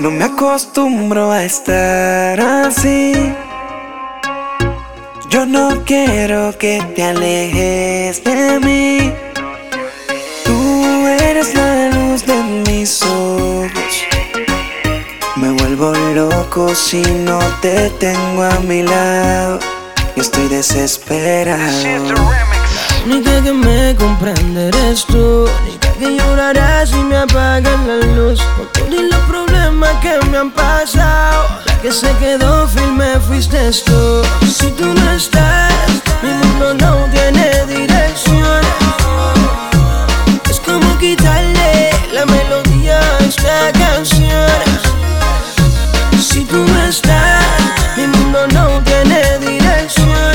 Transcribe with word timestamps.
No 0.00 0.10
me 0.10 0.24
acostumbro 0.24 1.30
a 1.30 1.44
estar 1.44 2.40
así. 2.40 3.12
Yo 5.28 5.44
no 5.44 5.84
quiero 5.84 6.56
que 6.56 6.82
te 6.96 7.04
alejes 7.04 8.24
de 8.24 8.58
mí. 8.60 9.12
Tú 10.42 11.06
eres 11.06 11.54
la 11.54 11.90
luz 11.90 12.24
de 12.24 12.42
mis 12.66 13.02
ojos. 13.02 13.70
Me 15.36 15.50
vuelvo 15.50 15.92
loco 16.14 16.74
si 16.74 17.02
no 17.02 17.38
te 17.60 17.90
tengo 17.90 18.44
a 18.44 18.58
mi 18.60 18.82
lado. 18.82 19.58
Yo 20.16 20.22
estoy 20.22 20.48
desesperado. 20.48 22.14
La 22.14 23.04
única 23.04 23.42
que 23.42 23.52
me 23.52 23.94
comprende 23.96 24.68
eres 24.68 25.04
tú. 25.04 25.46
Única 25.62 25.92
que 25.98 26.16
llorará 26.16 26.86
si 26.86 26.96
me 26.96 27.18
apagan 27.18 27.86
la 27.86 28.06
luz. 28.16 28.40
Que 30.00 30.18
me 30.30 30.38
han 30.38 30.50
pasado. 30.50 31.48
Que 31.82 31.92
se 31.92 32.10
quedó 32.18 32.66
firme 32.68 33.18
fuiste 33.26 33.70
tú. 33.84 34.22
Si 34.46 34.70
tú 34.72 34.86
no 34.94 35.12
estás, 35.12 35.72
mi 36.22 36.30
mundo 36.30 36.74
no 36.74 37.06
tiene 37.12 37.64
dirección. 37.66 38.60
Es 40.48 40.60
como 40.60 40.98
quitarle 40.98 41.90
la 42.12 42.26
melodía 42.26 43.00
a 43.00 43.18
esta 43.24 43.72
canción. 43.72 44.50
Si 46.20 46.44
tú 46.44 46.64
no 46.64 46.82
estás, 46.84 47.44
mi 47.96 48.06
mundo 48.06 48.46
no 48.48 48.82
tiene 48.84 49.38
dirección. 49.38 50.32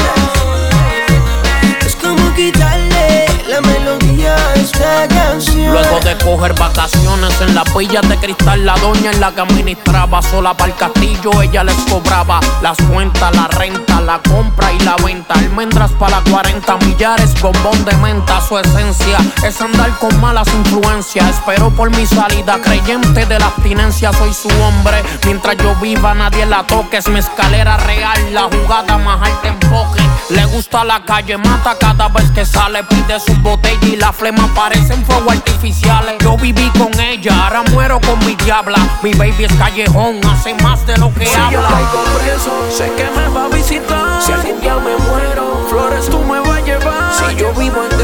Es 1.86 1.96
como 1.96 2.34
quitarle 2.34 3.26
la 3.48 3.62
melodía 3.62 4.36
a 4.36 4.54
esta 4.56 5.08
canción. 5.08 5.15
Luego 5.36 6.00
de 6.00 6.18
coger 6.24 6.54
vacaciones 6.54 7.42
en 7.42 7.56
la 7.56 7.66
villa 7.78 8.00
de 8.00 8.16
cristal, 8.18 8.66
la 8.66 8.78
doña 8.78 9.12
en 9.12 9.20
la 9.20 9.34
que 9.34 9.42
administraba 9.42 10.22
sola 10.22 10.54
para 10.54 10.72
el 10.72 10.78
castillo, 10.78 11.42
ella 11.42 11.62
les 11.66 11.76
cobraba 11.90 12.40
las 12.62 12.78
cuentas, 12.90 13.36
la 13.36 13.50
renta, 13.50 14.00
la 14.00 14.20
compra 14.20 14.72
y 14.72 14.80
la 14.80 14.96
venta. 14.96 15.34
Almendras 15.34 15.92
para 16.00 16.22
40 16.22 16.78
millares, 16.78 17.42
bombón 17.42 17.84
de 17.84 17.98
menta, 17.98 18.40
su 18.48 18.58
esencia 18.58 19.18
es 19.44 19.60
andar 19.62 19.90
con 20.00 20.18
malas 20.22 20.48
influencias. 20.54 21.30
Espero 21.32 21.70
por 21.70 21.90
mi 21.90 22.06
salida, 22.06 22.58
creyente 22.62 23.26
de 23.26 23.38
la 23.38 23.48
abstinencia, 23.48 24.14
soy 24.14 24.34
su 24.34 24.48
hombre. 24.62 25.04
Mientras 25.26 25.58
yo 25.58 25.76
viva, 25.82 26.14
nadie 26.14 26.46
la 26.46 26.64
toque, 26.64 26.98
es 26.98 27.10
mi 27.10 27.20
escalera 27.20 27.76
real, 27.78 28.34
la 28.34 28.44
jugada 28.44 28.98
más 28.98 29.22
alta 29.22 29.50
en 29.50 29.60
poke. 29.60 30.02
Le 30.30 30.46
gusta 30.46 30.86
la 30.86 31.04
calle, 31.04 31.38
mata 31.38 31.76
cada 31.78 32.08
vez 32.08 32.32
que 32.32 32.46
sale, 32.46 32.84
pide 32.86 33.20
su 33.20 33.36
botella 33.42 33.86
y 33.86 33.98
la 33.98 34.14
flema 34.14 34.48
parecen 34.56 35.06
fuego 35.06 35.25
artificiales. 35.32 36.16
Yo 36.20 36.38
viví 36.38 36.70
con 36.78 36.98
ella, 37.00 37.46
ahora 37.46 37.64
muero 37.72 38.00
con 38.02 38.20
mi 38.26 38.36
diabla. 38.36 38.78
Mi 39.04 39.14
baby 39.14 39.46
es 39.46 39.54
callejón, 39.54 40.20
hace 40.26 40.54
más 40.56 40.86
de 40.86 40.98
lo 40.98 41.14
que 41.14 41.26
Si 41.26 41.36
yo 41.36 41.44
habla. 41.44 41.70
caigo 41.70 42.04
preso, 42.20 42.52
sé 42.70 42.92
que 42.96 43.10
me 43.20 43.28
va 43.30 43.46
a 43.46 43.50
visitar. 43.50 44.22
Si 44.22 44.32
algún 44.32 44.60
día 44.62 44.76
me 44.76 44.96
muero, 45.08 45.66
flores 45.70 46.10
tú 46.10 46.20
me 46.20 46.40
vas 46.40 46.50
a 46.50 46.62
llevar. 46.62 47.14
Si 47.14 47.36
yo 47.36 47.54
vivo 47.54 47.84
en 47.90 47.95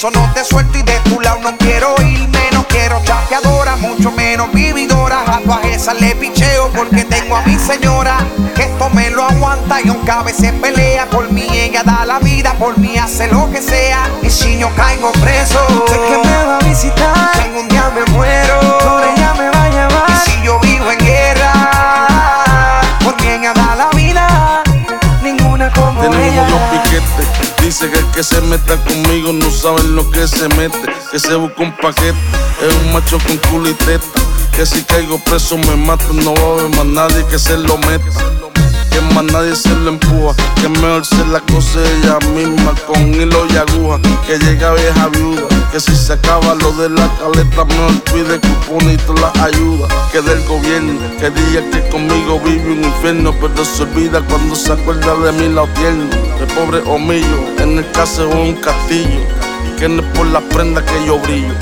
eso 0.00 0.10
no 0.12 0.32
te 0.32 0.42
suelto 0.42 0.78
y 0.78 0.82
de 0.82 0.98
tu 1.00 1.20
lado 1.20 1.40
no 1.42 1.54
quiero 1.58 1.94
irme. 2.00 2.38
No 2.54 2.64
quiero 2.66 3.02
chapeadora, 3.04 3.76
mucho 3.76 4.10
menos 4.12 4.50
vividora. 4.50 5.20
A 5.26 5.40
tu 5.40 5.52
ajeza 5.52 5.92
le 5.92 6.14
picheo 6.16 6.70
porque 6.74 7.04
tengo 7.04 7.36
a 7.36 7.42
mi 7.42 7.58
señora. 7.58 8.16
Que 8.56 8.62
esto 8.62 8.88
me 8.94 9.10
lo 9.10 9.24
aguanta 9.24 9.78
y 9.82 9.90
aunque 9.90 10.10
a 10.10 10.22
veces 10.22 10.52
pelea 10.54 11.04
por 11.10 11.30
mí, 11.30 11.46
ella 11.52 11.82
da 11.82 12.06
la 12.06 12.18
vida. 12.18 12.54
Por 12.54 12.78
mí 12.78 12.96
hace 12.96 13.28
lo 13.28 13.50
que 13.50 13.60
sea. 13.60 14.08
Y 14.22 14.30
si 14.30 14.58
yo 14.58 14.70
caigo 14.74 15.12
preso, 15.12 15.60
Sé 15.86 15.96
que 16.08 16.26
me 16.26 16.44
va 16.46 16.56
a 16.56 16.58
visitar. 16.60 17.34
si 17.34 17.40
algún 17.42 17.68
día 17.68 17.92
me 17.94 18.10
muero. 18.12 18.58
Por 18.78 19.04
ella 19.04 19.34
me 19.36 19.50
va 19.50 19.64
a 19.64 19.68
Y 19.68 19.72
llevar. 19.72 20.20
si 20.24 20.42
yo 20.42 20.58
vivo 20.60 20.90
en 20.90 20.98
guerra, 20.98 21.52
por 23.04 23.14
quien 23.16 23.42
da 23.42 23.74
la 23.76 23.88
vida, 23.94 24.62
Ninguna 25.22 25.70
como 25.72 26.00
Tenemos 26.00 26.26
ella. 26.26 26.48
los 26.48 26.60
piquetes. 26.80 27.39
Dice 27.70 27.88
que 27.88 28.00
el 28.00 28.06
que 28.06 28.24
se 28.24 28.40
meta 28.40 28.76
conmigo 28.82 29.32
no 29.32 29.48
sabe 29.48 29.82
en 29.82 29.94
lo 29.94 30.10
que 30.10 30.26
se 30.26 30.48
mete. 30.56 30.92
Que 31.12 31.20
se 31.20 31.36
busca 31.36 31.62
un 31.62 31.70
paquete. 31.76 32.18
Es 32.60 32.74
un 32.82 32.92
macho 32.92 33.16
con 33.24 33.36
culo. 33.48 33.70
Que 34.56 34.66
si 34.66 34.82
caigo 34.82 35.20
preso 35.20 35.56
me 35.56 35.76
matan. 35.76 36.16
No 36.16 36.34
va 36.34 36.40
a 36.40 36.52
haber 36.54 36.76
más 36.76 36.86
nadie 36.86 37.24
que 37.30 37.38
se 37.38 37.56
lo 37.56 37.78
meta. 37.78 38.10
Que 38.90 39.00
más 39.14 39.22
nadie 39.22 39.54
se 39.54 39.68
lo 39.68 39.90
empuja. 39.90 40.34
Que 40.60 40.68
mejor 40.68 41.06
se 41.06 41.24
la 41.26 41.38
cose 41.42 41.78
ella 41.98 42.18
misma 42.34 42.74
con 42.88 43.14
hilo 43.14 43.39
Que 44.26 44.38
llega 44.38 44.72
vieja 44.72 45.08
viuda. 45.08 45.46
Que 45.70 45.80
si 45.80 45.94
se 45.94 46.14
acaba 46.14 46.54
lo 46.54 46.72
de 46.72 46.88
la 46.88 47.06
caleta, 47.18 47.66
mejor 47.66 48.00
pide 48.04 48.40
cupones 48.40 48.94
y 48.94 48.96
todas 48.96 49.36
las 49.36 49.44
ayudas. 49.44 49.92
Que 50.10 50.22
del 50.22 50.42
gobierno, 50.46 50.98
que 51.18 51.28
diga 51.28 51.60
que 51.70 51.86
conmigo 51.90 52.40
vive 52.40 52.72
un 52.72 52.84
infierno. 52.84 53.34
Pero 53.38 53.62
se 53.62 53.82
olvida 53.82 54.22
cuando 54.22 54.56
se 54.56 54.72
acuerda 54.72 55.14
de 55.16 55.32
mí 55.32 55.54
la 55.54 55.66
tierno. 55.74 56.06
De 56.38 56.46
pobre 56.54 56.80
homillo, 56.86 57.58
en 57.58 57.76
el 57.76 57.90
caso 57.92 58.30
es 58.30 58.34
un 58.34 58.54
castillo. 58.54 59.20
Que 59.78 59.90
no 59.90 60.00
es 60.00 60.08
por 60.16 60.26
la 60.28 60.40
prenda 60.40 60.82
que 60.82 61.04
yo 61.04 61.18
brillo. 61.18 61.52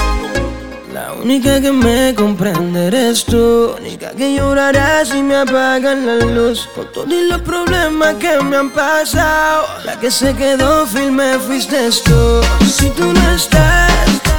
Única 1.23 1.61
que 1.61 1.73
me 1.73 2.15
comprende 2.15 2.87
eres 2.87 3.25
tú. 3.25 3.75
Única 3.79 4.11
que 4.12 4.37
llorará 4.37 5.05
si 5.05 5.23
me 5.23 5.37
apagan 5.37 6.06
la 6.06 6.25
luz. 6.25 6.69
Con 6.75 6.87
todos 6.93 7.09
los 7.09 7.41
problemas 7.43 8.15
que 8.15 8.39
me 8.43 8.56
han 8.56 8.71
pasado. 8.71 9.67
La 9.84 9.99
que 9.99 10.11
se 10.11 10.34
quedó 10.34 10.87
firme 10.87 11.39
fuiste 11.41 11.91
tú. 12.05 12.41
Si 12.65 12.89
tú 12.91 13.12
no 13.12 13.31
estás, 13.33 13.91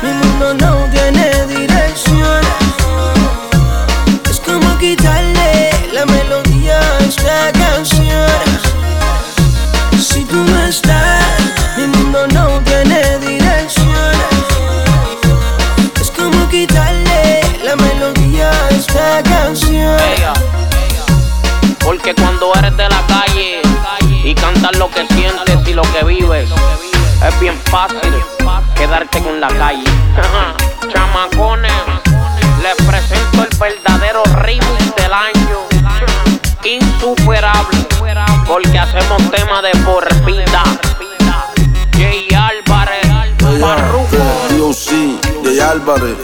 mi 0.02 0.12
mundo 0.12 0.54
no 0.54 0.90
tiene 0.92 1.19
Porque 22.10 22.24
cuando 22.24 22.52
eres 22.56 22.76
de 22.76 22.90
la 22.90 23.06
calle 23.06 23.62
y 24.24 24.34
cantas 24.34 24.76
lo 24.78 24.90
que 24.90 25.06
sientes 25.14 25.60
y 25.68 25.74
lo 25.76 25.84
que 25.84 26.04
vives, 26.04 26.50
es 27.24 27.40
bien 27.40 27.56
fácil 27.66 28.12
quedarte 28.76 29.22
con 29.22 29.40
la 29.40 29.48
calle. 29.50 29.84
Chamacones, 30.92 31.72
les 32.64 32.88
presento 32.88 33.44
el 33.44 33.58
verdadero 33.60 34.24
remix 34.24 34.96
del 34.96 35.14
año. 35.14 35.60
Insuperable, 36.64 37.78
porque 38.48 38.80
hacemos 38.80 39.30
tema 39.30 39.62
de 39.62 39.72
por 39.86 40.12
vida. 40.26 40.64
Jay 41.96 42.28
Álvarez, 42.34 43.08
Farruko, 43.62 44.18
DOC, 44.58 45.44
Jay 45.44 45.60
Álvarez. 45.60 46.18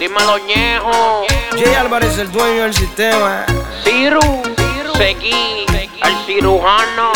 dímelo 0.00 0.38
Ñejo. 0.38 1.26
Jay 1.52 1.74
Álvarez, 1.74 2.18
el 2.18 2.32
dueño 2.32 2.62
del 2.64 2.74
sistema. 2.74 3.46
Ciru, 3.84 4.42
seguí, 5.02 5.66
el 6.04 6.16
cirujano, 6.26 7.10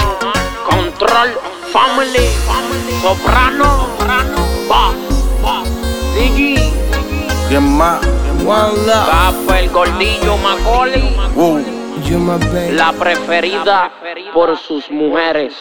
control, 0.68 1.30
family, 1.72 2.26
soprano, 3.00 3.86
va, 4.68 4.92
va, 5.44 5.62
Diggy, 6.14 6.56
¿Quién 7.48 7.76
más? 7.76 8.00
One 8.44 8.86
love, 8.86 9.56
el 9.56 9.70
gordillo 9.70 10.36
Macaulay, 10.38 11.16
la 12.72 12.92
preferida 12.92 13.92
por 14.34 14.58
sus 14.58 14.90
mujeres. 14.90 15.54